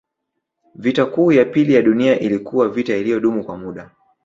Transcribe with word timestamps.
Vita 0.75 1.05
Kuu 1.05 1.31
ya 1.31 1.45
Pili 1.45 1.73
ya 1.73 1.81
Dunia 1.81 2.19
ilikuwa 2.19 2.69
vita 2.69 2.97
iliyodumu 2.97 3.43
kwa 3.43 3.57
muda 3.57 3.91